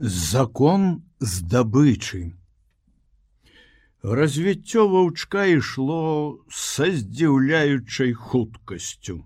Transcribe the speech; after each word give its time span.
закон 0.00 1.02
здабычы 1.20 2.32
развіццё 4.02 4.86
ваўчка 4.88 5.44
ішло 5.44 6.40
са 6.48 6.88
здзіўляючай 6.88 8.14
хуткасцю. 8.16 9.16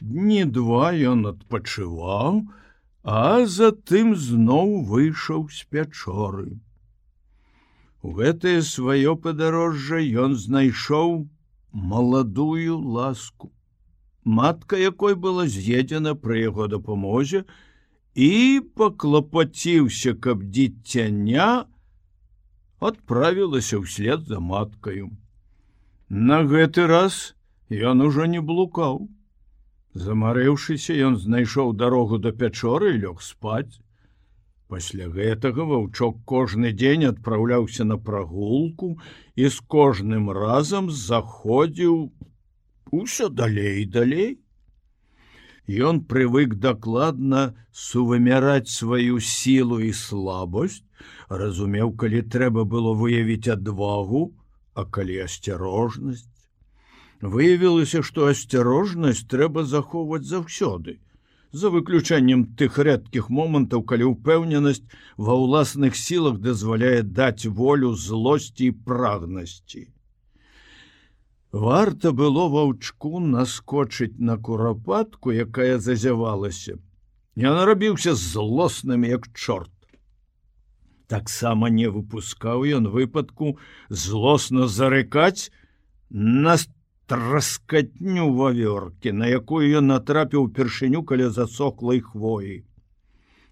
Дні 0.00 0.44
два 0.44 0.92
ён 0.92 1.24
адпачываў 1.32 2.44
а 3.02 3.46
затым 3.48 4.12
зноў 4.12 4.84
выйшаў 4.92 5.48
з 5.48 5.64
пячоры. 5.72 6.60
У 8.04 8.12
гэтае 8.12 8.60
сваё 8.60 9.16
падарожжа 9.16 10.04
ён 10.04 10.36
знайшоў 10.36 11.28
маладую 11.72 12.76
ласку. 12.76 13.48
Матка 14.22 14.76
якой 14.76 15.16
была 15.16 15.48
з'едзена 15.48 16.12
пры 16.12 16.44
яго 16.44 16.68
дапамозе 16.68 17.46
і 18.14 18.60
паклапаціўся, 18.76 20.14
каб 20.14 20.44
дзіцяня 20.44 21.64
адправілася 22.80 23.80
ўслед 23.80 24.26
за 24.28 24.40
маткаю. 24.40 25.10
На 26.08 26.42
гэты 26.44 26.86
раз 26.86 27.34
ён 27.70 28.04
ужо 28.04 28.26
не 28.26 28.40
блукаў. 28.44 29.08
Замарэўшыся, 29.94 30.92
ён 30.92 31.16
знайшоў 31.16 31.72
дарогу 31.72 32.18
да 32.18 32.32
пячоры 32.32 32.96
і 32.96 33.00
лёг 33.06 33.22
спаць. 33.24 33.80
Пасля 34.68 35.08
гэтага 35.08 35.64
ваўчок 35.68 36.20
кожны 36.24 36.72
дзень 36.72 37.04
адпраўляўся 37.04 37.84
на 37.84 37.96
прагулку 37.96 38.96
і 39.36 39.48
з 39.48 39.60
кожным 39.68 40.30
разам 40.32 40.90
заходзіў 40.90 42.12
усё 42.92 43.28
далей 43.28 43.84
далей. 43.84 44.41
Ён 45.72 46.00
прывык 46.10 46.54
дакладна 46.60 47.42
сувымяраць 47.72 48.68
сваю 48.68 49.20
сілу 49.24 49.78
і 49.80 49.92
слабасць, 49.96 50.82
разумеў, 51.28 51.92
калі 52.02 52.20
трэба 52.34 52.64
было 52.64 52.92
выявіць 53.02 53.48
адвагу, 53.54 54.22
а 54.74 54.84
калі 54.84 55.22
асцярожнасць. 55.24 56.28
Выявілася, 57.22 58.02
што 58.02 58.28
асцярожнасць 58.32 59.24
трэба 59.32 59.64
захоўваць 59.64 60.26
заўсёды, 60.26 60.98
за 61.52 61.70
выключэннем 61.70 62.44
тых 62.60 62.78
рэдкіх 62.88 63.30
момантаў, 63.30 63.86
калі 63.88 64.12
ўпэўненасць 64.12 64.84
ва 65.16 65.38
ўласных 65.40 65.96
сілах 65.96 66.40
дазваляе 66.40 67.02
даць 67.02 67.46
волю 67.46 67.94
злосці 67.94 68.72
і 68.72 68.76
прагнасці. 68.90 69.88
Варта 71.52 72.12
было 72.16 72.48
ваўчку 72.48 73.20
наскочыць 73.20 74.16
на 74.18 74.38
курапатку, 74.38 75.32
якая 75.32 75.78
зазявалася. 75.78 76.78
Я 77.36 77.52
нарабіўся 77.52 78.14
злосным 78.14 79.04
як 79.04 79.28
чорт. 79.34 79.70
Таксама 81.12 81.68
не 81.68 81.92
выпускаў 81.92 82.64
ён 82.64 82.88
выпадку 82.88 83.58
злосна 83.90 84.66
зарыкаць 84.66 85.52
на 86.08 86.56
траскатню 87.06 88.32
вавёркі, 88.32 89.12
на 89.12 89.28
якую 89.28 89.68
ён 89.76 89.92
натрапіў 89.92 90.48
упершыню 90.48 91.04
каля 91.04 91.28
засохлай 91.28 92.00
хвоі. 92.00 92.64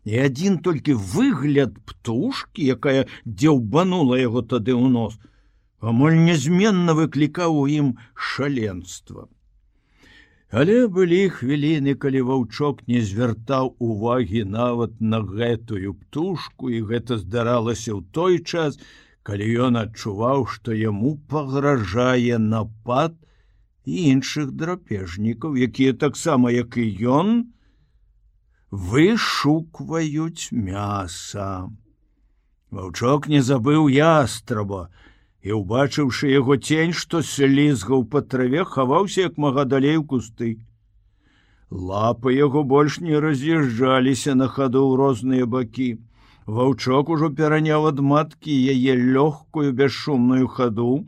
І 0.09 0.13
адзін 0.25 0.57
толькі 0.65 0.97
выгляд 0.97 1.77
птушки, 1.85 2.65
якая 2.65 3.05
дзеўбанула 3.29 4.17
яго 4.17 4.41
тады 4.41 4.73
ў 4.73 4.89
нос, 4.89 5.21
амаль 5.81 6.17
нязменна 6.29 6.95
выклікаў 6.97 7.61
у 7.65 7.67
ім 7.69 7.93
шаленства. 8.15 9.29
Але 10.51 10.89
былі 10.91 11.21
хвіліны, 11.31 11.95
калі 11.95 12.21
ваўчок 12.29 12.83
не 12.91 13.01
звяртаў 13.07 13.71
увагі 13.79 14.43
нават 14.45 14.99
на 15.01 15.21
гэтую 15.23 15.95
птушку 15.95 16.71
і 16.75 16.83
гэта 16.91 17.19
здаралася 17.23 17.95
ў 17.95 18.03
той 18.11 18.43
час, 18.43 18.81
калі 19.23 19.47
ён 19.71 19.79
адчуваў, 19.79 20.47
што 20.51 20.75
яму 20.75 21.15
пагражае 21.31 22.43
напад 22.43 23.15
іншых 23.87 24.51
драпежнікаў, 24.59 25.55
якія 25.55 25.95
таксама 25.95 26.51
як 26.51 26.77
і 26.77 26.89
ён 27.07 27.55
вышукваюць 28.71 30.51
мяса. 30.51 31.71
Ваўчок 32.71 33.31
не 33.31 33.43
забыў 33.43 33.87
ястраба, 33.91 34.91
і 35.43 35.53
убачыўшы 35.57 36.31
яго 36.31 36.57
цень, 36.57 36.93
што 36.93 37.23
слізгаў 37.25 38.05
па 38.13 38.21
траве 38.21 38.65
хаваўся 38.65 39.29
як 39.29 39.39
мага 39.45 39.65
далей 39.65 39.97
у 40.01 40.05
кусты. 40.05 40.51
Лапы 41.71 42.35
яго 42.35 42.63
больш 42.65 42.99
не 43.01 43.17
раз'язджаліся 43.25 44.35
на 44.35 44.49
хаду 44.49 44.85
ў 44.91 45.01
розныя 45.01 45.47
бакі. 45.47 45.91
Ваўчок 46.47 47.11
ужо 47.15 47.31
пераняў 47.41 47.87
ад 47.93 48.01
маткі 48.13 48.55
яе 48.75 48.95
лёгкую 49.01 49.73
бясшумную 49.81 50.49
хаду, 50.51 51.07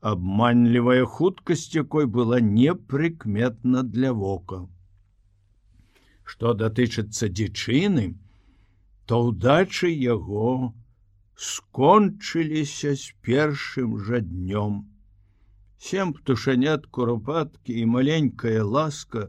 абманлівая 0.00 1.04
хуткасць 1.06 1.70
якой 1.74 2.06
была 2.06 2.40
непрыкметна 2.40 3.82
для 3.82 4.12
вока. 4.12 4.66
Што 6.24 6.52
датычыцца 6.58 7.30
дзічыны, 7.30 8.06
то 9.06 9.22
ўдачы 9.30 9.90
яго, 9.94 10.74
скончыліся 11.36 12.96
з 12.96 13.12
першым 13.20 13.96
жа 14.04 14.20
днём. 14.24 14.76
Сем 15.78 16.12
птушанят 16.16 16.86
курапаткі 16.86 17.76
і 17.80 17.84
маленькая 17.96 18.62
ласка 18.64 19.28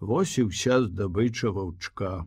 вось 0.00 0.34
і 0.42 0.50
ўся 0.50 0.82
здабыча 0.86 1.54
ваўчка. 1.54 2.26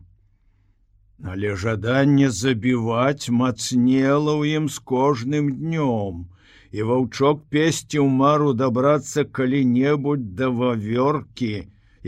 Але 1.32 1.52
жаданне 1.64 2.32
забіваць 2.32 3.28
мацнела 3.28 4.32
ў 4.40 4.56
ім 4.56 4.72
з 4.72 4.80
кожным 4.80 5.52
днём, 5.60 6.24
і 6.72 6.88
ваўчок 6.88 7.44
песціў 7.52 8.08
мару 8.08 8.56
дабрацца 8.56 9.28
калі-небудзь 9.28 10.32
да 10.40 10.48
вавёркі, 10.48 11.54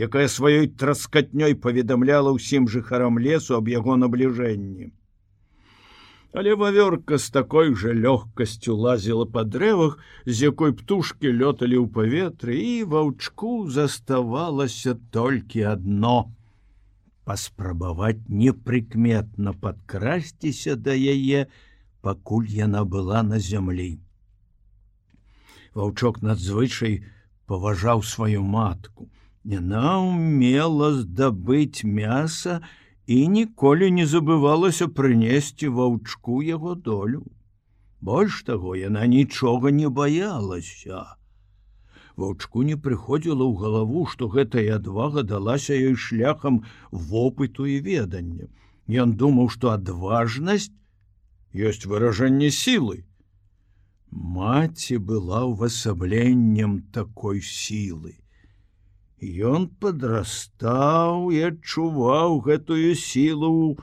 якая 0.09 0.27
сваёй 0.27 0.73
траскатнёй 0.73 1.53
паведамляла 1.53 2.33
ўсім 2.33 2.65
жыхарам 2.65 3.21
лесу 3.21 3.61
аб 3.61 3.69
яго 3.77 3.93
набліжэнні 3.93 4.91
але 6.35 6.53
вавёрка 6.59 7.17
з 7.17 7.31
такой 7.31 7.71
жа 7.79 7.95
лёгкасцю 7.95 8.75
лазіла 8.75 9.25
па 9.25 9.47
дрэвах, 9.47 9.95
з 10.27 10.51
якой 10.51 10.75
птушки 10.75 11.31
лёталі 11.31 11.79
ў 11.79 11.87
паветры 11.87 12.59
і 12.59 12.73
ваўчку 12.91 13.71
заставалася 13.71 14.99
толькі 15.15 15.63
адно 15.71 16.17
паспрабаваць 17.25 18.27
непрыкметна 18.27 19.55
падкрасціся 19.63 20.75
да 20.75 20.93
яе, 20.93 21.47
пакуль 22.03 22.51
яна 22.51 22.83
была 22.83 23.23
на 23.23 23.39
зямлі. 23.39 24.03
Ваўчок 25.73 26.21
надзвычай 26.21 27.03
паважаў 27.47 28.03
сваю 28.03 28.43
матку. 28.43 29.07
Яна 29.43 29.99
умела 30.03 30.91
здабыць 30.99 31.87
мяса, 31.87 32.59
і 33.07 33.27
ніколі 33.27 33.91
не 33.91 34.05
забывалася 34.09 34.87
прынесці 34.87 35.67
ваўчку 35.79 36.41
яго 36.41 36.75
долю. 36.75 37.21
Больш 38.01 38.41
таго 38.47 38.75
яна 38.75 39.05
нічога 39.05 39.71
не 39.71 39.89
баялася. 39.89 41.05
Ваўчку 42.15 42.63
не 42.63 42.77
прыходзіла 42.77 43.45
ў 43.45 43.53
галаву, 43.61 44.05
што 44.09 44.29
гэтая 44.31 44.79
адвага 44.79 45.21
далася 45.21 45.75
ёй 45.75 45.95
шляхам 45.95 46.63
вопыту 46.91 47.65
і 47.69 47.79
ведання. 47.85 48.49
Ён 48.87 49.13
думаў, 49.19 49.49
што 49.49 49.73
адважнасць 49.75 50.71
ёсць 51.53 51.85
выражэнне 51.85 52.49
сілы. 52.51 53.03
Маці 54.11 54.97
была 54.97 55.43
ўвасабленнем 55.45 56.79
такой 56.95 57.41
сілы. 57.41 58.15
Ён 59.23 59.67
падрастаў 59.79 61.31
і 61.31 61.41
адчуваў 61.49 62.39
гэтую 62.43 62.95
сілу 62.99 63.77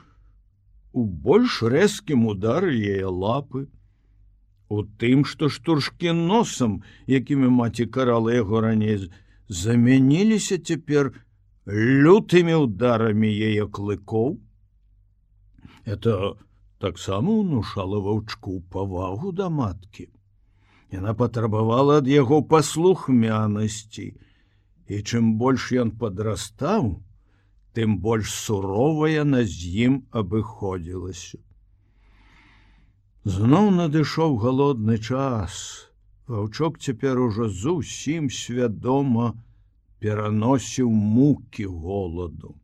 у 0.92 1.04
больш 1.04 1.62
рэзкім 1.62 2.26
удары 2.26 2.76
яе 2.76 3.08
лапы. 3.08 3.66
У 4.68 4.84
тым, 5.00 5.24
што 5.24 5.48
штуршкі 5.48 6.12
носам, 6.12 6.82
якімі 7.06 7.48
маці 7.48 7.86
карала 7.86 8.32
яго 8.32 8.60
раней, 8.60 9.08
замяніліся 9.48 10.58
цяпер 10.58 11.12
лютымі 11.66 12.54
ударамі 12.54 13.28
яе 13.28 13.66
клыкоў. 13.68 14.40
Это 15.84 16.36
таксама 16.78 17.32
унушала 17.32 17.98
ваўчку 17.98 18.60
павагу 18.70 19.32
да 19.32 19.48
маткі. 19.48 20.08
Яна 20.92 21.14
патрабавала 21.14 21.98
ад 22.02 22.08
яго 22.08 22.42
паслухмянасці, 22.42 24.12
і 24.88 25.02
чым 25.02 25.34
больш 25.40 25.70
ён 25.84 25.90
падрастаў, 26.02 27.02
тым 27.72 27.98
больш 27.98 28.32
суровая 28.34 29.24
на 29.24 29.44
з 29.44 29.70
ім 29.86 30.02
абыходзілася. 30.10 31.38
Зноў 33.24 33.70
надышоў 33.70 34.36
галодны 34.42 34.98
час. 34.98 35.88
Ваўчок 36.26 36.78
цяпер 36.78 37.20
ужо 37.22 37.48
зусім 37.48 38.28
свядома 38.30 39.32
пераносіў 40.02 40.90
мукі 40.90 41.66
голаду. 41.66 42.56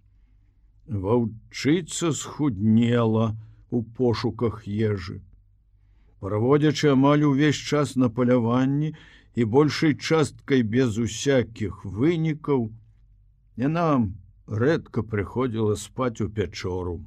Ваўчыца 0.88 2.12
схуднела 2.12 3.37
у 3.70 3.82
пошуках 3.82 4.67
ежы. 4.67 5.20
Праводзячы 6.20 6.91
амаль 6.91 7.23
увесь 7.23 7.61
час 7.70 7.94
на 7.94 8.09
паляванні 8.11 8.94
і 9.35 9.45
большай 9.45 9.95
часткай 9.95 10.63
без 10.63 10.99
усякіх 10.99 11.85
вынікаў, 11.85 12.71
яна 13.57 13.87
рэдка 14.65 15.03
прыходзіла 15.03 15.77
спаць 15.77 16.21
у 16.25 16.29
пячору. 16.29 16.99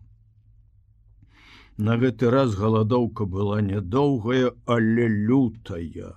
На 1.78 1.98
гэты 1.98 2.30
раз 2.30 2.56
галадоўка 2.56 3.26
была 3.26 3.62
нядоўгая, 3.62 4.52
але 4.66 5.08
лютая. 5.08 6.12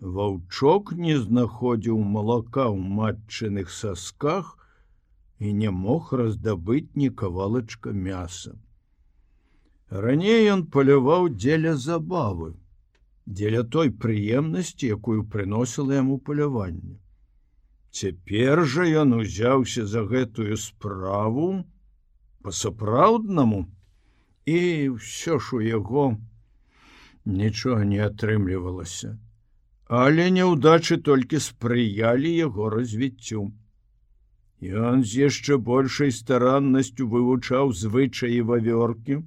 Ваўчок 0.00 0.92
не 0.92 1.18
знаходзіў 1.18 1.98
малака 2.16 2.66
ў 2.70 2.78
матчыных 2.98 3.70
сасках 3.70 4.56
і 5.38 5.52
не 5.52 5.70
мог 5.70 6.12
раздабыць 6.12 6.90
ні 6.94 7.10
кавалачка 7.10 7.92
мяса. 7.92 8.54
Раней 9.90 10.50
ён 10.52 10.66
паляваў 10.66 11.28
дзеля 11.34 11.74
забавы, 11.76 12.54
дзеля 13.28 13.62
той 13.76 13.90
прыемнасці, 14.04 14.94
якую 14.96 15.24
прыносіла 15.32 16.00
яму 16.00 16.16
паляванне. 16.28 16.96
Цяпер 17.92 18.64
жа 18.64 18.86
ён 19.02 19.16
узяўся 19.20 19.84
за 19.86 20.04
гэтую 20.08 20.56
справу 20.56 21.48
па-сапраўднаму 22.44 23.60
і 24.48 24.58
ўсё 24.96 25.38
ж 25.44 25.56
у 25.58 25.60
яго 25.64 26.04
нічога 27.24 27.84
не 27.92 28.00
атрымлівалася. 28.08 29.16
Але 29.88 30.28
няўдачы 30.36 31.00
толькі 31.04 31.40
спрыялі 31.40 32.32
яго 32.32 32.68
развіццю. 32.72 33.48
Ён 34.60 35.04
з 35.04 35.28
яшчэ 35.28 35.56
большай 35.70 36.12
стараннасцю 36.12 37.08
вывучаў 37.08 37.72
звычаі 37.72 38.40
вавёркі, 38.52 39.20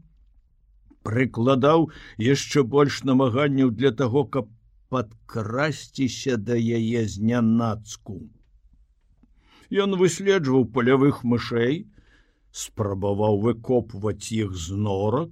прыкладаў 1.07 1.87
яшчэ 2.25 2.63
больш 2.75 3.03
намаганняў 3.09 3.71
для 3.71 3.91
таго, 3.91 4.25
каб 4.25 4.49
падкрасціся 4.91 6.37
да 6.37 6.55
яе 6.55 7.05
знянацку. 7.07 8.19
Ён 9.71 9.95
выследжваў 10.01 10.67
палявых 10.75 11.23
мышэй, 11.23 11.87
спрабаваў 12.51 13.39
выкопваць 13.45 14.31
іх 14.35 14.51
з 14.65 14.75
норак, 14.87 15.31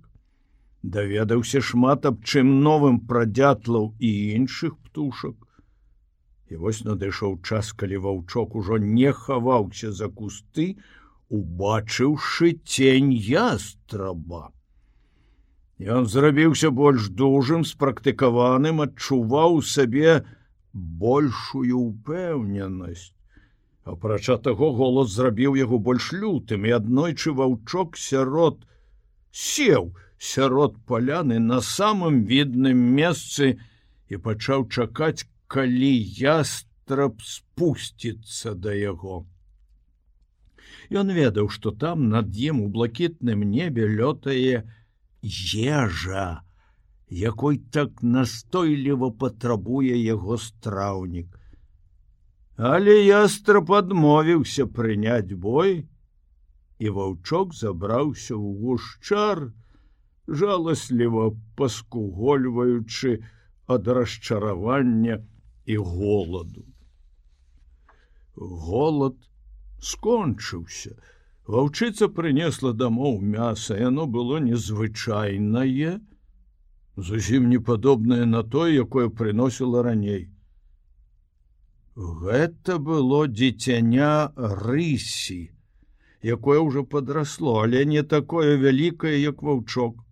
даведаўся 0.82 1.60
шмат 1.72 2.08
аб 2.08 2.24
чым 2.24 2.56
новым 2.64 3.04
пра 3.12 3.26
дятлаў 3.28 3.92
і 4.00 4.12
іншых 4.40 4.80
птушак, 4.88 5.36
І 6.50 6.58
вось 6.58 6.80
надышоў 6.82 7.36
час, 7.46 7.74
калі 7.78 7.98
ваўчок 8.06 8.56
ужо 8.58 8.78
не 8.82 9.12
хаваўся 9.14 9.92
за 9.94 10.08
кусты, 10.10 10.82
убачыўшы 11.30 12.54
тень 12.66 13.12
ястраба. 13.14 14.50
Ён 15.80 16.08
зрабіўся 16.12 16.72
больш 16.76 17.08
дужым, 17.08 17.64
спрактыкаваным, 17.64 18.82
адчуваў 18.84 19.62
сабе 19.64 20.26
большую 20.74 21.80
упэўненасць. 21.80 23.14
Апрача 23.88 24.36
таго 24.38 24.74
голос 24.76 25.16
зрабіў 25.16 25.56
яго 25.56 25.80
больш 25.80 26.12
лютым 26.12 26.68
і 26.68 26.76
аднойчы 26.76 27.32
ваўчок 27.32 27.96
сярод 27.98 28.60
сеў 29.32 29.96
сярод 30.20 30.76
паляны 30.86 31.40
на 31.40 31.62
самым 31.62 32.26
відным 32.28 32.78
месцы 33.00 33.56
і 34.12 34.18
пачаў 34.18 34.68
чакаць, 34.68 35.26
калі 35.48 35.94
ястраб 36.20 37.24
спусціцца 37.24 38.54
да 38.54 38.76
яго. 38.76 39.24
Ён 40.92 41.16
ведаў, 41.16 41.48
што 41.50 41.72
там 41.72 42.10
над 42.10 42.36
ім 42.36 42.62
у 42.62 42.68
блакітным 42.68 43.48
небе 43.48 43.88
лётае 43.88 44.68
ежа, 45.24 46.42
якой 47.10 47.58
так 47.58 48.04
настойліва 48.04 49.12
патрабуе 49.12 49.98
яго 49.98 50.38
страўнік. 50.38 51.40
Але 52.58 52.96
ястраб 53.06 53.72
адмовіўся 53.72 54.66
прыняць 54.68 55.34
бой, 55.34 55.88
і 56.80 56.90
ваўчок 56.90 57.54
забраўся 57.56 58.36
ў 58.36 58.48
гушчар, 58.60 59.52
жаласліва 60.28 61.32
паскугольваючы 61.56 63.24
ад 63.68 63.88
расчаравання, 63.88 65.24
і 65.70 65.78
голаду. 65.78 66.66
Голад 68.36 69.16
скончыўся. 69.80 70.96
Ваўчыца 71.50 72.08
прынесла 72.16 72.72
дамоў 72.80 73.16
мяса, 73.36 73.78
яно 73.78 74.06
было 74.16 74.40
незвычайнае, 74.48 75.94
зусім 76.96 77.48
не 77.54 77.60
падобнае 77.70 78.26
на 78.34 78.44
тое, 78.56 78.68
якое 78.84 79.10
прыносіла 79.22 79.82
раней. 79.88 80.28
Гэта 81.96 82.78
было 82.92 83.24
дзіцяня 83.28 84.12
рысі, 84.38 85.40
якое 86.36 86.60
ўжо 86.68 86.86
падрасло, 86.94 87.58
але 87.64 87.82
не 87.96 88.04
такое 88.04 88.54
вялікае, 88.68 89.18
як 89.22 89.42
ваўчок 89.42 90.06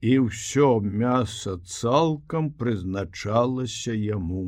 і 0.00 0.16
ўсё 0.30 0.68
мяса 0.80 1.58
цалкам 1.66 2.50
прызначалася 2.60 3.92
яму. 3.92 4.44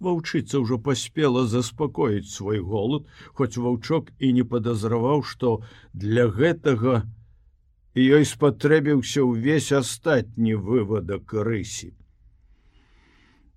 Ваўчыца 0.00 0.62
ўжо 0.64 0.78
паспела 0.78 1.44
заспакоіць 1.46 2.32
свой 2.32 2.58
голод, 2.58 3.06
хоць 3.34 3.56
ваўчок 3.56 4.10
і 4.18 4.32
не 4.40 4.44
падазраваў, 4.44 5.22
што 5.22 5.60
для 5.92 6.26
гэтага 6.40 7.04
ёй 7.98 8.24
спатрэбіўся 8.24 9.24
ўвесь 9.26 9.72
астатні 9.72 10.54
вывадак 10.54 11.32
рысі. 11.32 11.94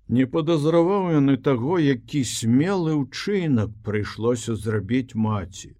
Не 0.08 0.26
падазраваў 0.26 1.12
ён 1.18 1.30
і 1.32 1.38
таго, 1.46 1.78
які 1.78 2.24
смелы 2.28 2.96
ўчынак 2.96 3.70
прыйшлося 3.86 4.56
зрабіць 4.58 5.14
маці. 5.14 5.72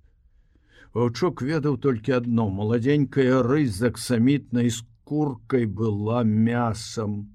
Ваўчок 0.95 1.43
ведаў 1.43 1.77
толькі 1.87 2.17
адно 2.21 2.49
маладзенькая 2.49 3.43
рысь 3.43 3.75
з 3.77 3.91
аксамітнай 3.91 4.71
скуркай 4.71 5.67
была 5.67 6.23
мясам. 6.25 7.33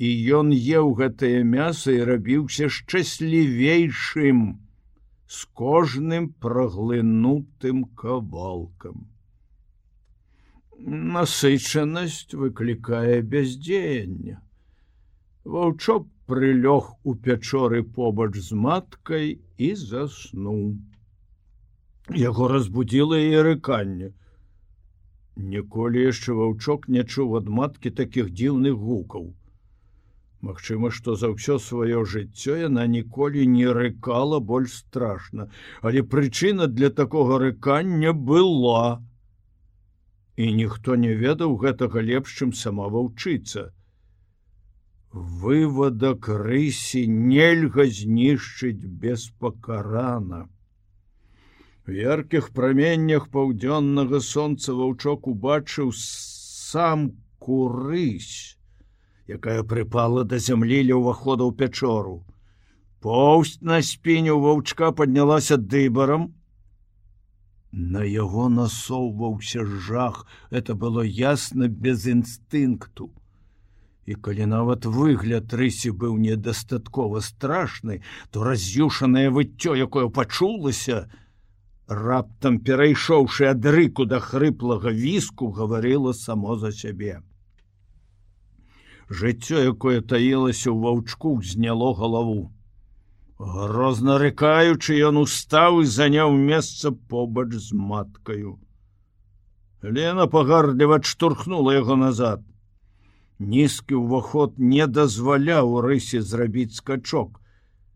І 0.00 0.10
ён 0.40 0.52
еў 0.56 0.92
гэтае 0.98 1.44
мяса 1.44 1.92
і 1.92 2.04
рабіўся 2.08 2.68
шчаслівейшым 2.72 4.38
з 5.30 5.48
кожным 5.60 6.28
праглынутым 6.44 7.82
кавалкам. 8.02 9.02
Насычанасць 11.16 12.32
выклікае 12.42 13.18
бяздзеяння. 13.34 14.40
Ваўчок 15.44 16.06
прылёг 16.32 16.88
у 17.04 17.14
пячоры 17.26 17.82
побач 17.82 18.30
з 18.46 18.56
маткай 18.66 19.28
і 19.68 19.68
заснуў 19.82 20.62
яго 22.22 22.48
разбудзіла 22.54 23.20
і 23.26 23.42
рыканне. 23.50 24.10
Ніколі 25.36 26.08
яшчэ 26.08 26.38
ваўчок 26.40 26.88
не 26.88 27.04
чуў 27.04 27.36
ад 27.42 27.52
маткі 27.60 27.92
такіх 28.00 28.32
дзіўных 28.32 28.80
гукаў. 28.88 29.28
Магчыма, 30.48 30.90
што 30.90 31.14
за 31.20 31.28
ўсё 31.32 31.58
сваё 31.60 32.04
жыццё 32.12 32.56
яна 32.60 32.86
ніколі 32.86 33.46
не 33.46 33.66
рыкала 33.78 34.40
больш 34.40 34.76
страшна, 34.82 35.48
але 35.82 36.02
прычына 36.02 36.66
для 36.66 36.90
такога 36.90 37.38
рыкання 37.44 38.12
была. 38.12 39.02
І 40.36 40.52
ніхто 40.60 40.96
не 40.96 41.12
ведаў 41.14 41.58
гэтага 41.64 42.00
лепш, 42.00 42.38
чым 42.40 42.54
сама 42.56 42.88
ваўчыца. 42.88 43.68
Вывадак 45.12 46.30
рысі 46.46 47.04
нельга 47.08 47.84
знішчыць 47.84 48.88
без 49.04 49.28
пакарана 49.42 50.48
яркіх 51.90 52.50
праменнях 52.54 53.28
паўдзённага 53.34 54.20
сонца 54.20 54.72
ваўчок 54.74 55.26
убачыў 55.26 55.92
сам 55.96 57.10
курысь, 57.38 58.58
якая 59.36 59.62
прыпала 59.62 60.24
да 60.24 60.38
зямлі 60.38 60.82
ля 60.90 60.98
ўвахода 60.98 61.46
ў 61.46 61.52
пячору. 61.54 62.16
Поўсць 63.00 63.62
на 63.62 63.80
спіню 63.80 64.40
ваўчка 64.40 64.90
паднялася 64.92 65.56
дыбарам. 65.56 66.34
На 67.72 68.02
яго 68.02 68.48
насоўваўся 68.50 69.64
жах, 69.64 70.26
это 70.50 70.74
было 70.74 71.06
ясна 71.06 71.68
без 71.68 72.06
інстынкту. 72.06 73.10
І 74.10 74.18
калі 74.18 74.46
нават 74.50 74.84
выгляд 74.84 75.54
рысі 75.54 75.94
быў 75.94 76.18
недастаткова 76.18 77.22
страшны, 77.22 78.02
то 78.30 78.42
раз'юшанае 78.42 79.30
выццё, 79.30 79.78
якое 79.78 80.08
пачулася, 80.10 81.06
раптам 81.86 82.58
перайшоўшы 82.58 83.46
ад 83.50 83.64
рыку 83.66 84.06
да 84.06 84.18
хрыплага 84.18 84.90
віску 84.90 85.50
гаварыла 85.54 86.12
само 86.12 86.56
за 86.56 86.72
сябе. 86.72 87.22
Жыццё, 89.10 89.58
якое 89.74 90.00
таілася 90.00 90.70
ў 90.70 90.78
ваўчку 90.86 91.42
зняло 91.42 91.90
галаву. 91.98 92.54
Грозна 93.40 94.18
рыкаючы, 94.22 94.94
ён 95.10 95.18
устаў 95.24 95.82
і 95.82 95.90
заняў 95.90 96.30
месца 96.36 96.92
побач 96.92 97.50
з 97.58 97.74
маткаю. 97.74 98.58
Лена 99.82 100.26
пагарліва 100.30 101.00
штурхнула 101.02 101.74
яго 101.74 101.96
назад. 101.96 102.44
Нізкі 103.40 103.98
ўваход 103.98 104.60
не 104.60 104.86
дазваляў 104.86 105.80
рысе 105.80 106.20
зрабіць 106.20 106.76
скачок. 106.78 107.40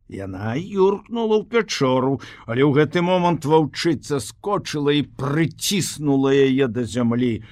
Яна 0.08 0.56
юркнула 0.56 1.40
ў 1.40 1.48
пячору, 1.52 2.18
але 2.48 2.64
ў 2.64 2.72
гэты 2.80 3.04
момант 3.04 3.44
ваўчыца 3.44 4.18
скочыла 4.24 4.96
і 4.96 5.04
прыціснула 5.20 6.32
яе 6.32 6.66
да 6.72 6.88
зямлі. 6.88 7.44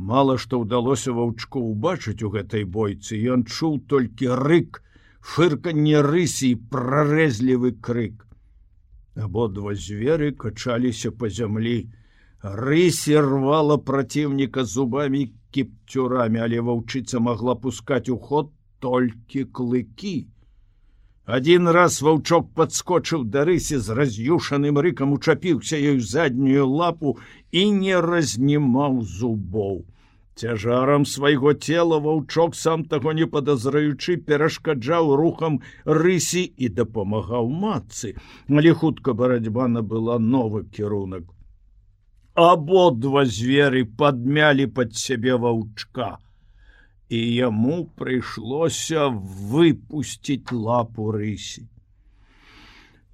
Мала 0.00 0.34
што 0.40 0.58
ўдалося 0.60 1.12
ваўчку 1.12 1.60
ўбачыць 1.60 2.24
у 2.24 2.30
гэтай 2.32 2.62
бойцы, 2.64 3.18
ён 3.32 3.44
чуў 3.44 3.74
толькі 3.92 4.30
рык, 4.40 4.78
фырканне 5.20 6.00
рысі 6.06 6.52
і 6.54 6.60
прарэзлівы 6.72 7.72
крык. 7.88 8.24
Абодва 9.26 9.74
зверы 9.76 10.30
качаліся 10.32 11.12
па 11.12 11.28
зямлі. 11.28 11.92
Рысі 12.40 13.20
рвала 13.20 13.76
праціўніка 13.76 14.64
зубамі 14.64 15.26
кіпцюрамі, 15.52 16.40
але 16.48 16.64
ваўчыца 16.64 17.20
магла 17.20 17.54
пускаць 17.66 18.08
у 18.08 18.16
ход 18.16 18.48
толькі 18.80 19.44
клыкі. 19.52 20.16
Адзін 21.36 21.70
раз 21.76 22.00
ваўчок 22.02 22.48
падскочыў 22.58 23.24
да 23.34 23.44
рысі 23.48 23.78
з 23.86 23.96
раз'юшаным 23.98 24.80
рыкам 24.86 25.14
учапіўся 25.16 25.78
ёй 25.92 26.00
заднюю 26.12 26.66
лапу 26.66 27.16
і 27.62 27.64
не 27.78 28.00
разнімаў 28.06 29.00
зубоў. 29.16 29.82
Цяжарам 30.40 31.04
свайго 31.06 31.52
цела 31.54 31.98
ваўчок 32.06 32.56
сам 32.60 32.86
таго 32.92 33.12
не 33.22 33.26
падазраючы 33.34 34.16
перашкаджаў 34.30 35.14
рухам 35.22 35.60
рысі 35.84 36.46
і 36.56 36.72
дапамагаў 36.80 37.52
матцы, 37.64 38.16
але 38.48 38.72
хутка 38.72 39.14
барацьба 39.24 39.68
набыла 39.68 40.18
новы 40.18 40.64
кірунак 40.78 41.28
абодва 42.34 43.24
зверы 43.26 43.84
падмялі 43.84 44.66
под 44.66 44.96
сябе 44.96 45.36
ваўчка 45.36 46.10
і 47.10 47.20
яму 47.34 47.76
прыйшлося 47.98 49.10
выпусціць 49.52 50.54
лапу 50.54 51.10
рысі 51.16 51.66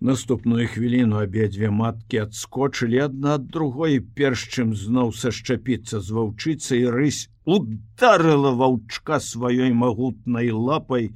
наступную 0.00 0.68
хвіліну 0.68 1.22
абедзве 1.24 1.70
маткі 1.72 2.20
адскочылі 2.26 3.00
адна 3.08 3.36
ад 3.40 3.46
другой 3.48 4.00
перш 4.20 4.44
чым 4.52 4.74
зноў 4.76 5.14
сашчапіцца 5.16 6.00
з 6.04 6.16
ваўчыцай 6.18 6.84
рысь 6.92 7.22
ударыла 7.56 8.52
ваўчка 8.60 9.20
сваёй 9.24 9.72
магутнай 9.72 10.52
лапай 10.52 11.14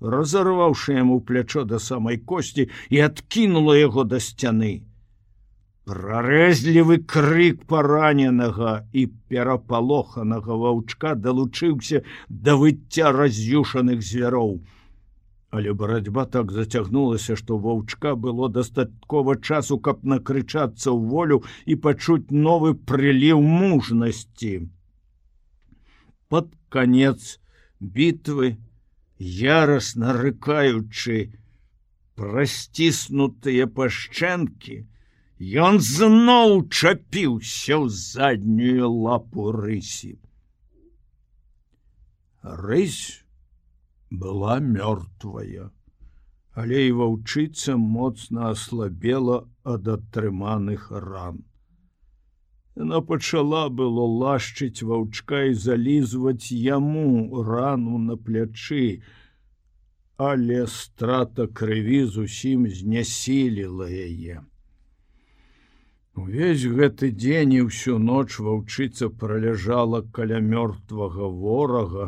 разарваўшы 0.00 0.96
яму 0.96 1.20
плячо 1.20 1.68
да 1.68 1.78
самай 1.78 2.16
косці 2.16 2.70
і 2.88 3.04
адкінула 3.08 3.76
яго 3.76 4.08
да 4.08 4.24
сцяны 4.24 4.72
Прарэзлівы 5.90 6.96
крык 7.12 7.62
параненага 7.70 8.72
і 9.00 9.02
перапалоханага 9.30 10.58
ваўчка 10.60 11.14
далучыўся 11.22 12.00
да 12.44 12.52
выцця 12.60 13.10
раз'юшаных 13.16 14.04
звяроў. 14.08 14.52
Але 15.50 15.72
барацьба 15.80 16.24
так 16.36 16.52
зацягнулася, 16.54 17.34
што 17.40 17.58
ваўчка 17.64 18.14
было 18.26 18.48
дастаткова 18.58 19.34
часу, 19.42 19.78
каб 19.88 20.06
накрычацца 20.12 20.94
ў 20.94 21.00
волю 21.14 21.40
і 21.66 21.76
пачуць 21.86 22.30
новы 22.30 22.70
прыліў 22.92 23.42
мужнасці. 23.42 24.52
Пад 26.30 26.54
канец 26.68 27.40
бітвы, 27.80 28.52
ярасна 29.18 30.14
рыкаючы, 30.22 31.18
прасціснутыя 32.14 33.66
пашчэнкі, 33.66 34.80
Ён 35.40 35.78
зноў 35.80 36.68
чапіўся 36.68 37.80
ў 37.80 37.88
заднюю 37.88 38.92
лапу 38.92 39.48
рысі. 39.56 40.20
Рысь 42.44 43.24
была 44.10 44.60
мёртвая, 44.60 45.72
але 46.52 46.82
і 46.88 46.92
ваўчыца 46.92 47.78
моцна 47.80 48.50
аслабела 48.52 49.48
ад 49.64 49.88
атрыманых 49.88 50.92
ран. 50.92 51.40
Яна 52.76 53.00
пачала 53.00 53.72
было 53.72 54.04
лашчыць 54.04 54.84
ваўчка 54.84 55.48
і 55.48 55.56
залізваць 55.56 56.52
яму 56.52 57.40
рану 57.48 57.96
на 57.96 58.20
плячы, 58.20 59.00
але 60.20 60.66
страта 60.68 61.48
крыві 61.48 62.04
зусім 62.04 62.68
знясіліла 62.68 63.88
яе. 63.88 64.44
Увесь 66.14 66.64
гэты 66.66 67.10
дзень 67.14 67.52
і 67.54 67.60
ўсю 67.68 67.98
ноч 67.98 68.38
ваўчыца 68.42 69.08
праляжала 69.22 70.00
каля 70.16 70.40
мёртвага 70.42 71.28
ворага, 71.42 72.06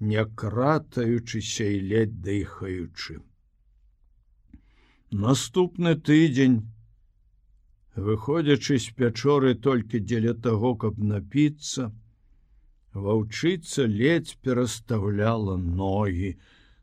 не 0.00 0.24
кратаючыся 0.24 1.64
і 1.64 1.80
ледь 1.90 2.20
дыхаючы. 2.24 3.20
Наступны 5.24 5.94
тыдзень, 6.00 6.56
выходзячы 7.94 8.78
з 8.78 8.96
пячоры 8.98 9.54
толькі 9.54 10.00
дзеля 10.00 10.34
таго, 10.34 10.74
каб 10.74 10.98
напіцца, 10.98 11.92
ваўчыца 12.94 13.86
ледзь 13.86 14.34
перастаўляла 14.42 15.56
ногі, 15.56 16.34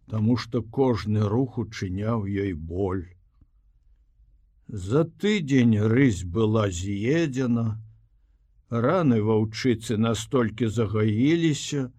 таму 0.07 0.37
што 0.37 0.61
кожны 0.61 1.27
рух 1.33 1.57
учыняў 1.57 2.29
ёй 2.29 2.53
боль. 2.53 3.03
За 4.71 5.03
тыдзень 5.03 5.77
рысь 5.83 6.23
была 6.23 6.69
з'едзена, 6.71 7.83
раны 8.69 9.17
ваўчыцы 9.21 9.97
настолькі 9.99 10.69
загаіліся, 10.71 11.91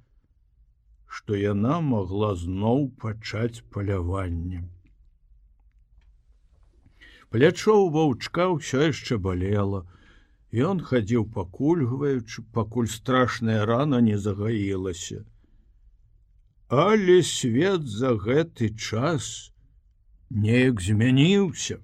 што 1.04 1.36
яна 1.36 1.82
могла 1.84 2.30
зноў 2.34 2.88
пачаць 3.02 3.60
паляванне. 3.76 4.62
Плячо 7.28 7.76
ў 7.76 7.92
ваўчка 7.92 8.48
ўсё 8.56 8.88
яшчэ 8.88 9.20
балела. 9.20 9.84
Ён 10.48 10.80
хадзіў 10.80 11.28
пакульгваючы, 11.36 12.48
пакуль 12.56 12.88
страшная 12.88 13.68
рана 13.68 14.00
не 14.00 14.16
загаілася. 14.16 15.24
Але 16.72 17.20
свет 17.20 17.84
за 17.84 18.16
гэты 18.16 18.72
час 18.72 19.52
неяк 20.30 20.80
змяніўся. 20.80 21.82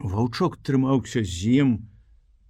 Ваўчок 0.00 0.56
трымаўся 0.64 1.20
з 1.20 1.60
ім 1.62 1.70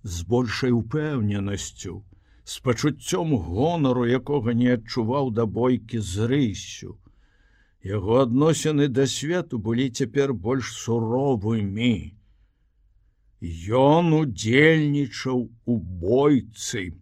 з 0.03 0.23
большай 0.23 0.71
упэўненасцю, 0.71 2.05
з 2.45 2.55
пачуццём 2.63 3.35
гонару, 3.47 4.07
якога 4.07 4.55
не 4.55 4.71
адчуваў 4.79 5.35
да 5.35 5.47
бойкі 5.47 5.99
з 5.99 6.31
рыссю. 6.31 6.95
Яго 7.83 8.23
адносіны 8.23 8.87
да 8.89 9.07
свету 9.07 9.59
былі 9.59 9.91
цяпер 9.91 10.33
больш 10.33 10.71
суровымі. 10.79 12.15
Ён 13.83 14.13
удзельнічаў 14.15 15.49
у 15.67 15.79
бойцы. 16.05 16.95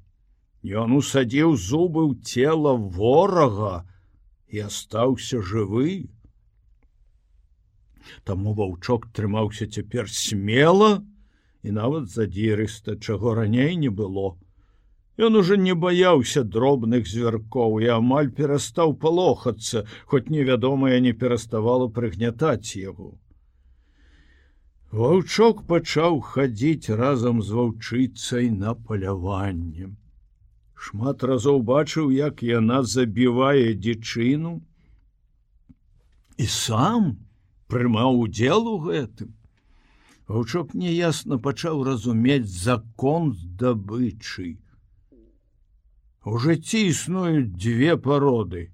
Ён 0.64 0.96
усадзіў 0.96 1.56
зубы 1.60 2.08
ў 2.08 2.24
цела 2.24 2.72
ворага 2.72 3.84
і 4.48 4.64
астаўся 4.70 5.42
жывы. 5.42 6.08
Таму 8.24 8.54
ваўчок 8.58 9.06
трымаўся 9.12 9.66
цяпер 9.66 10.10
смела 10.10 10.90
і 11.62 11.74
нават 11.78 12.08
задзірыста, 12.08 12.96
чаго 12.96 13.34
раней 13.34 13.76
не 13.76 13.88
было. 13.88 14.36
Ён 15.18 15.36
уже 15.36 15.56
не 15.58 15.74
баяўся 15.74 16.44
дробных 16.46 17.08
звяркоў 17.10 17.80
і 17.82 17.88
амаль 17.98 18.28
перастаў 18.30 18.94
палохацца, 19.04 19.82
хоць 20.06 20.30
невядомае 20.30 21.00
не 21.00 21.12
пераставала 21.12 21.88
прыгнятаць 21.88 22.78
яго. 22.78 23.18
Ваўчок 24.90 25.66
пачаў 25.66 26.20
хадзіць 26.22 26.94
разам 27.00 27.42
з 27.42 27.56
ваўчыцай 27.56 28.46
на 28.50 28.74
паляванне. 28.74 29.90
Шмат 30.78 31.24
разоў 31.26 31.60
бачыў, 31.66 32.14
як 32.14 32.40
яна 32.46 32.82
забівае 32.86 33.74
дзічыну 33.74 34.54
і 36.38 36.46
сам, 36.46 37.18
прымаў 37.68 38.20
удзел 38.24 38.66
у 38.68 38.78
гэтым. 38.84 39.34
Гучок 40.28 40.74
неясна 40.74 41.38
пачаў 41.38 41.84
разумець 41.88 42.48
закон 42.48 43.32
здабычы. 43.32 44.58
У 46.28 46.36
жыцці 46.36 46.80
існуюць 46.92 47.56
дзве 47.56 47.96
пароды: 47.96 48.68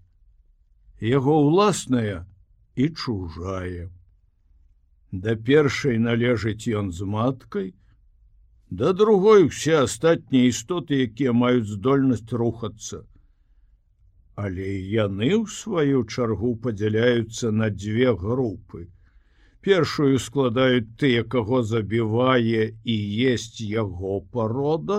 яго 0.99 1.37
ўласная 1.47 2.27
і 2.75 2.89
чужая. 2.91 3.91
Да 5.13 5.37
першай 5.39 5.99
належыць 6.03 6.67
ён 6.67 6.91
з 6.91 7.07
маткай, 7.07 7.75
да 8.71 8.93
другой 8.93 9.47
усе 9.47 9.79
астатнія 9.87 10.51
істоты, 10.51 11.07
якія 11.07 11.31
маюць 11.31 11.71
здольнасць 11.71 12.33
рухацца. 12.33 13.07
Але 14.35 14.69
яны 14.93 15.31
ў 15.31 15.47
сваю 15.57 16.03
чаргу 16.05 16.55
падзяляюцца 16.67 17.50
на 17.50 17.71
дзве 17.71 18.14
групы. 18.14 18.88
Першую 19.64 20.19
складаюць 20.19 20.97
тыя, 21.00 21.25
каго 21.25 21.62
забівае 21.62 22.64
і 22.85 22.97
есть 23.33 23.61
яго 23.61 24.21
парода, 24.21 24.99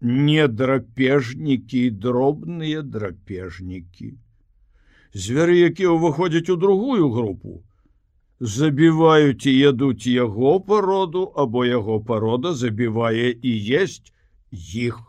не 0.00 0.48
драпежнікі 0.48 1.84
і 1.86 1.90
дробныя 1.90 2.82
драпежнікі. 2.82 4.10
Звяры, 5.14 5.56
якія 5.68 5.92
ўваходзяць 5.94 6.50
у 6.52 6.56
другую 6.56 7.08
групу, 7.12 7.62
забіваюць 8.40 9.46
і 9.46 9.54
ядуць 9.56 10.06
яго 10.06 10.58
пароду 10.60 11.22
або 11.44 11.64
яго 11.64 12.00
парода 12.00 12.52
забівае 12.52 13.30
і 13.32 13.52
есть 13.80 14.12
іх 14.52 15.00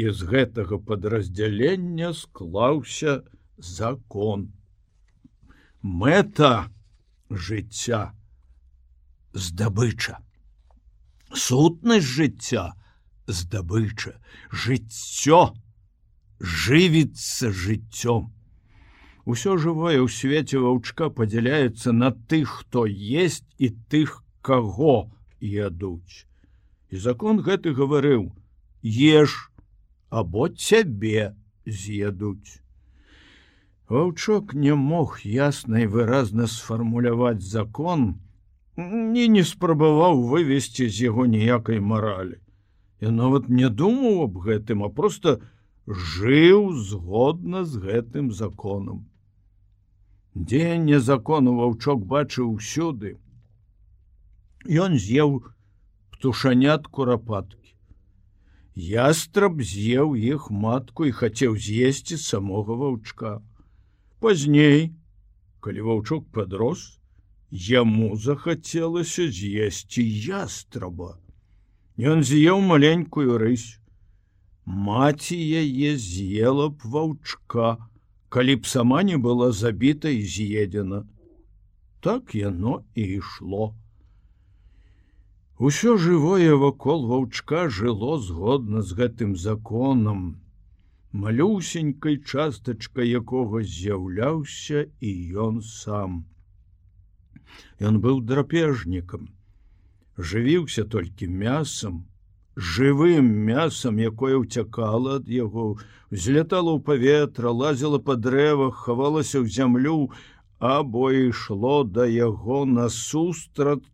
і 0.00 0.12
з 0.16 0.28
гэтага 0.32 0.78
падраздзялення 0.88 2.12
склаўся 2.16 3.20
закон. 3.56 4.48
Мэта 5.82 6.70
жыцця 7.30 8.00
здабыча. 9.32 10.18
Сутнасць 11.32 12.08
жыцця 12.08 12.72
здабыча, 13.26 14.16
жыццё 14.50 15.42
жывіцца 16.40 17.52
жыццём. 17.52 18.32
Усё 19.28 19.56
жывое 19.60 20.00
ў 20.00 20.08
свеце 20.08 20.58
ваўчка 20.58 21.12
падзяляецца 21.12 21.92
на 21.92 22.10
тых, 22.10 22.64
хто 22.64 22.86
есть 22.88 23.44
і 23.58 23.70
тых, 23.92 24.24
каго 24.40 25.12
ядуць. 25.40 26.24
І 26.88 26.96
закон 26.96 27.44
гэты 27.44 27.76
гаварыў: 27.76 28.32
еш, 28.82 29.49
або 30.10 30.48
цябе 30.48 31.34
з'едуць. 31.66 32.60
Ваўчок 33.90 34.54
не 34.54 34.74
мог 34.74 35.18
ясна 35.24 35.82
і 35.82 35.86
выразна 35.86 36.46
сфармуляваць 36.46 37.42
закон, 37.42 38.20
ні 38.76 39.26
не 39.28 39.42
спрабаваў 39.44 40.22
вывесці 40.32 40.86
з 40.88 41.10
яго 41.10 41.26
ніякай 41.26 41.80
маралі. 41.80 42.38
Я 43.00 43.10
нават 43.10 43.48
не 43.48 43.70
думаў 43.70 44.22
аб 44.26 44.38
гэтым, 44.46 44.84
а 44.86 44.88
просто 44.88 45.40
жыў 45.86 46.70
згодна 46.90 47.64
з 47.64 47.82
гэтым 47.86 48.30
законам. 48.30 49.06
Дзеянне 50.34 51.00
закону 51.00 51.56
ваўчок 51.58 52.04
бачыў 52.06 52.52
усюды. 52.54 53.16
Ён 54.66 54.98
з'еў 54.98 55.42
птушанят 56.14 56.86
курапаткі. 56.86 57.59
Ястраб 58.80 59.60
з'еў 59.60 60.14
іх 60.16 60.48
матку 60.50 61.04
і 61.04 61.12
хацеў 61.12 61.56
з'есці 61.60 62.16
самога 62.16 62.76
ваўчка. 62.82 63.32
Пазней, 64.24 64.94
калі 65.60 65.84
ваўчок 65.88 66.24
подрос, 66.32 66.84
яму 67.50 68.16
захацелася 68.16 69.26
з'есці 69.28 70.00
ястраба. 70.00 71.18
Ён 72.00 72.24
з'еў 72.24 72.64
маленькую 72.64 73.36
рысь. 73.42 73.76
Маці 74.64 75.36
яе 75.36 75.92
з'ела 76.00 76.70
б 76.72 76.80
ваўчка, 76.94 77.76
калі 78.32 78.56
б 78.64 78.64
сама 78.64 79.02
не 79.02 79.20
была 79.20 79.52
забіта 79.52 80.08
і 80.08 80.24
з'едзена. 80.24 81.04
Так 82.00 82.34
яно 82.34 82.80
і 82.94 83.20
ішло. 83.20 83.74
Усё 85.68 85.98
жывое 86.02 86.52
вакол 86.60 87.02
ваўчка 87.08 87.62
жыло 87.78 88.14
згодна 88.26 88.80
з 88.90 88.96
гэтым 89.00 89.32
законам, 89.40 90.22
малюсенькай 91.12 92.16
частачкай 92.16 93.12
якога 93.18 93.60
з'яўляўся 93.72 94.86
і 95.08 95.10
ён 95.48 95.58
сам. 95.72 96.14
Ён 97.90 98.00
быў 98.06 98.24
драпежнікам, 98.32 99.28
жывіўся 100.32 100.86
толькі 100.96 101.28
мясам, 101.44 102.00
жывым 102.56 103.30
мясам, 103.52 104.00
якое 104.00 104.40
ўцякала 104.40 105.20
ад 105.20 105.28
яго, 105.28 105.76
взлетала 106.08 106.72
ў 106.72 106.80
паветра, 106.88 107.52
лазіла 107.52 108.00
па 108.08 108.16
дрэвах, 108.16 108.80
хавалася 108.88 109.44
ў 109.44 109.52
зямлю, 109.60 110.08
або 110.56 111.12
ішло 111.12 111.84
да 111.84 112.08
яго 112.08 112.64
насустрач 112.64 113.84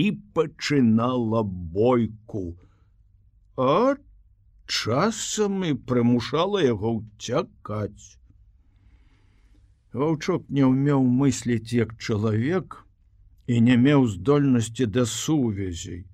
і 0.00 0.06
пачынала 0.34 1.42
бойку. 1.42 2.44
А 3.56 3.96
часам 4.66 5.64
і 5.68 5.74
прымушала 5.90 6.62
яго 6.64 6.92
ўцякаць. 7.00 8.16
Ваўчок 9.92 10.46
не 10.48 10.64
ўмеў 10.70 11.02
мысліць 11.22 11.74
як 11.74 11.96
чалавек 11.98 12.78
і 13.50 13.60
не 13.66 13.76
меў 13.76 14.06
здольнасці 14.14 14.86
да 14.96 15.04
сувязей. 15.12 16.06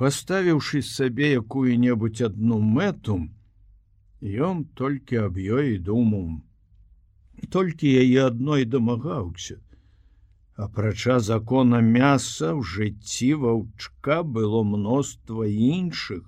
Паставіўшы 0.00 0.80
сабе 0.88 1.34
якую-небудзь 1.36 2.24
адну 2.26 2.58
мэту, 2.64 3.18
ён 4.50 4.64
толькі 4.80 5.20
аб 5.28 5.36
ёй 5.36 5.76
думаў. 5.76 6.40
Толькі 7.56 7.92
яе 8.02 8.24
адной 8.32 8.64
дамагаўся. 8.64 9.60
Апрача 10.60 11.14
закона 11.24 11.78
мяса 11.84 12.48
ў 12.52 12.60
жыцці 12.70 13.28
ваўчка 13.42 14.16
было 14.38 14.60
мноства 14.70 15.46
іншых, 15.48 16.26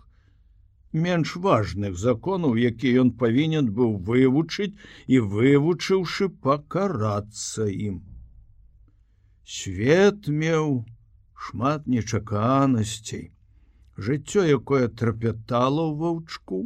менш 1.06 1.34
важных 1.46 1.98
законаў, 2.04 2.56
які 2.60 2.92
ён 3.02 3.10
павінен 3.22 3.68
быў 3.80 3.92
вывучыць 4.08 4.72
і 5.16 5.20
вывучыўшы 5.34 6.30
пакарацца 6.48 7.68
ім. 7.68 8.00
Свет 9.44 10.32
меў 10.40 10.74
шмат 11.36 11.86
нечаканасцей, 11.96 13.24
жыццё, 13.98 14.48
якое 14.58 14.88
трапятало 14.88 15.90
ваўчку, 16.04 16.64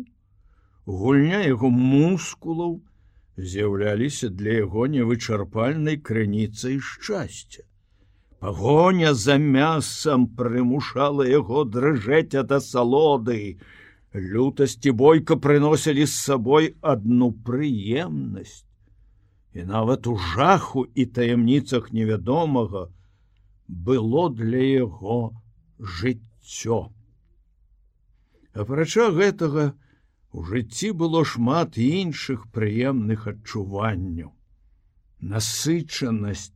гульня 0.86 1.42
яго 1.50 1.70
мускулаў, 1.70 2.78
з'яўляліся 3.36 4.28
для 4.28 4.60
яго 4.64 4.86
невычарпальнай 4.86 5.96
крыніцай 6.00 6.78
шчасця. 6.80 7.64
Пагоня 8.40 9.14
за 9.14 9.38
мясам 9.38 10.26
прымушала 10.36 11.26
яго 11.28 11.64
дрыжэць 11.64 12.36
ад 12.36 12.52
асалоды. 12.52 13.58
Лютасці 14.16 14.92
бойка 14.92 15.36
прыносілі 15.36 16.04
з 16.06 16.14
сабой 16.16 16.74
адну 16.80 17.32
прыемнасць. 17.32 18.64
І 19.56 19.64
нават 19.64 20.06
у 20.06 20.16
жаху 20.16 20.84
і 20.94 21.06
таямніцах 21.06 21.92
невядомага 21.92 22.88
было 23.68 24.28
для 24.28 24.60
яго 24.60 25.32
жыццё. 25.80 26.92
Апрача 28.52 29.10
гэтага, 29.12 29.72
У 30.36 30.42
жыцці 30.44 30.88
было 31.00 31.20
шмат 31.24 31.78
іншых 31.80 32.40
прыемных 32.52 33.22
адчуванняў. 33.30 34.34
Насычанасць, 35.30 36.52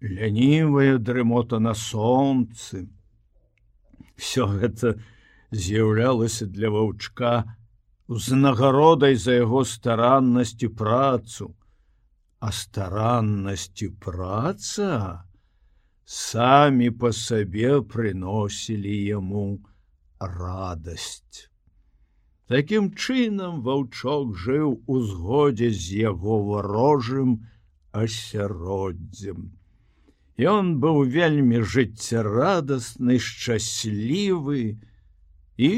лянівая 0.00 0.98
дрымота 1.08 1.58
на 1.58 1.74
сонцы. 1.74 2.84
Всё 4.14 4.46
гэта 4.54 4.94
з'яўлялася 5.50 6.46
для 6.46 6.70
ваўчка 6.70 7.34
узнагародай 8.06 9.18
за 9.24 9.40
яго 9.40 9.66
стараннасць 9.66 10.62
і 10.62 10.70
працу, 10.84 11.50
а 12.38 12.54
стараннасць 12.62 13.82
і 13.82 13.90
праца 14.06 14.94
самі 16.06 16.94
па 17.02 17.10
сабе 17.26 17.80
прыносілі 17.82 18.98
яму 19.10 19.46
радасць. 20.22 21.49
Такім 22.50 22.90
чынам 22.98 23.60
ваўчок 23.62 24.34
жыў 24.34 24.70
у 24.90 24.94
згодзе 25.06 25.68
з 25.70 26.02
яго 26.02 26.38
варожым 26.48 27.46
асяроддзем. 27.94 29.54
Ён 30.34 30.72
быў 30.82 31.04
вельмі 31.14 31.62
жыццярадасны, 31.62 33.20
шчаслівы 33.22 34.82
і 35.62 35.72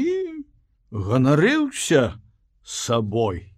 ганарыўся 0.89 2.17
сабой. 2.63 3.52